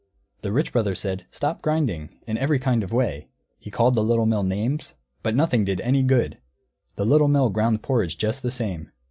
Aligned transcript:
The 0.41 0.51
Rich 0.51 0.73
Brother 0.73 0.95
said, 0.95 1.27
"Stop 1.29 1.61
grinding," 1.61 2.09
in 2.25 2.35
every 2.35 2.57
kind 2.57 2.83
of 2.83 2.91
way; 2.91 3.27
he 3.59 3.69
called 3.69 3.93
the 3.93 4.01
Little 4.03 4.25
Mill 4.25 4.41
names; 4.41 4.95
but 5.21 5.35
nothing 5.35 5.63
did 5.63 5.79
any 5.81 6.01
good. 6.01 6.39
The 6.95 7.05
Little 7.05 7.27
Mill 7.27 7.51
ground 7.51 7.83
porridge 7.83 8.17
just 8.17 8.41
the 8.41 8.49
same. 8.49 8.89